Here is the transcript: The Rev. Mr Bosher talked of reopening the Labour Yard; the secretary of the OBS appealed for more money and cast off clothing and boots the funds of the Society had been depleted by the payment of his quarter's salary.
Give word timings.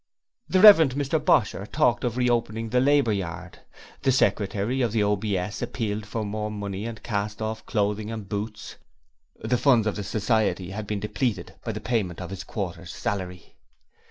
The 0.49 0.59
Rev. 0.61 0.77
Mr 0.95 1.23
Bosher 1.23 1.67
talked 1.67 2.03
of 2.03 2.17
reopening 2.17 2.69
the 2.69 2.79
Labour 2.79 3.11
Yard; 3.11 3.59
the 4.01 4.11
secretary 4.11 4.81
of 4.81 4.93
the 4.93 5.03
OBS 5.03 5.61
appealed 5.61 6.07
for 6.07 6.25
more 6.25 6.49
money 6.49 6.87
and 6.87 7.03
cast 7.03 7.39
off 7.39 7.63
clothing 7.67 8.09
and 8.09 8.27
boots 8.27 8.77
the 9.39 9.59
funds 9.59 9.85
of 9.85 9.97
the 9.97 10.03
Society 10.03 10.71
had 10.71 10.87
been 10.87 11.01
depleted 11.01 11.53
by 11.63 11.71
the 11.71 11.79
payment 11.79 12.19
of 12.19 12.31
his 12.31 12.43
quarter's 12.43 12.91
salary. 12.91 13.53